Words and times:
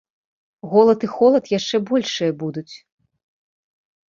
Голад 0.71 0.99
і 1.07 1.09
холад 1.15 1.45
яшчэ 1.57 1.77
большыя 1.91 2.31
будуць. 2.41 2.69